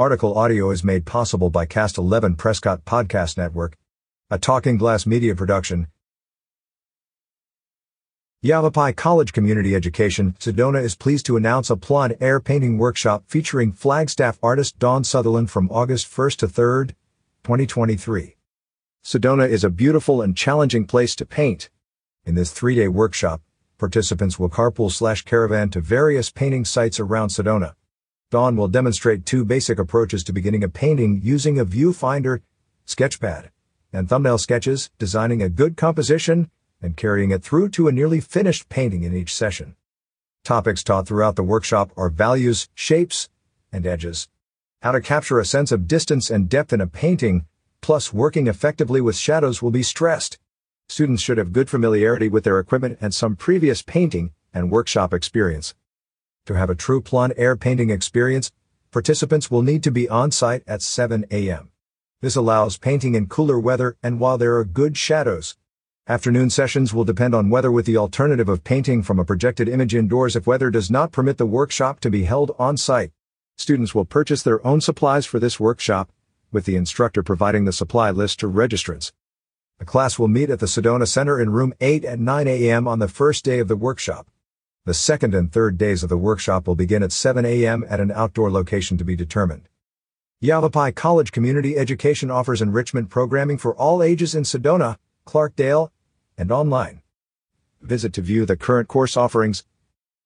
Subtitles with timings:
[0.00, 3.76] Article audio is made possible by Cast 11 Prescott Podcast Network,
[4.30, 5.88] a Talking Glass media production.
[8.40, 13.72] Yavapai College Community Education, Sedona is pleased to announce a plein air painting workshop featuring
[13.72, 16.88] Flagstaff artist Dawn Sutherland from August 1st to 3rd,
[17.44, 18.36] 2023.
[19.04, 21.68] Sedona is a beautiful and challenging place to paint.
[22.24, 23.42] In this three-day workshop,
[23.76, 27.74] participants will carpool slash caravan to various painting sites around Sedona.
[28.30, 32.42] Dawn will demonstrate two basic approaches to beginning a painting using a viewfinder,
[32.86, 33.48] sketchpad,
[33.92, 36.48] and thumbnail sketches, designing a good composition,
[36.80, 39.74] and carrying it through to a nearly finished painting in each session.
[40.44, 43.28] Topics taught throughout the workshop are values, shapes,
[43.72, 44.28] and edges.
[44.80, 47.46] How to capture a sense of distance and depth in a painting,
[47.80, 50.38] plus working effectively with shadows will be stressed.
[50.88, 55.74] Students should have good familiarity with their equipment and some previous painting and workshop experience.
[56.46, 58.50] To have a true plein air painting experience,
[58.90, 61.70] participants will need to be on site at 7 a.m.
[62.22, 65.56] This allows painting in cooler weather and while there are good shadows.
[66.08, 69.94] Afternoon sessions will depend on weather with the alternative of painting from a projected image
[69.94, 73.12] indoors if weather does not permit the workshop to be held on site.
[73.56, 76.10] Students will purchase their own supplies for this workshop,
[76.50, 79.12] with the instructor providing the supply list to registrants.
[79.78, 82.88] The class will meet at the Sedona Center in room 8 at 9 a.m.
[82.88, 84.26] on the first day of the workshop.
[84.86, 87.84] The second and third days of the workshop will begin at 7 a.m.
[87.90, 89.68] at an outdoor location to be determined.
[90.40, 95.90] Yavapai College Community Education offers enrichment programming for all ages in Sedona, Clarkdale,
[96.38, 97.02] and online.
[97.82, 99.66] Visit to view the current course offerings.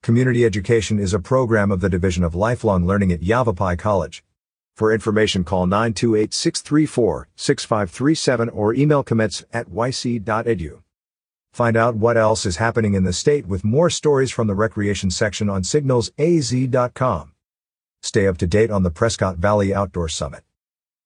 [0.00, 4.22] Community Education is a program of the Division of Lifelong Learning at Yavapai College.
[4.76, 10.82] For information, call 928-634-6537 or email comments at yc.edu.
[11.56, 15.10] Find out what else is happening in the state with more stories from the recreation
[15.10, 17.32] section on signalsaz.com.
[18.02, 20.42] Stay up to date on the Prescott Valley Outdoor Summit.